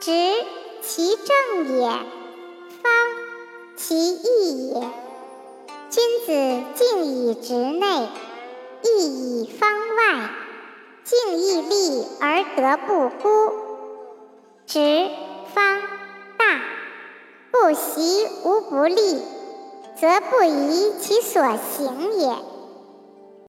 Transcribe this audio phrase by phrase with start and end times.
[0.00, 0.10] 直
[0.80, 2.90] 其正也，方
[3.76, 4.80] 其义也。
[5.90, 8.08] 君子敬以直内，
[8.82, 10.30] 义以方外，
[11.04, 13.52] 敬义立而德不孤。
[14.66, 15.10] 直
[15.54, 15.82] 方
[16.38, 16.62] 大，
[17.50, 19.22] 不习无不利，
[20.00, 22.36] 则不疑其所行也。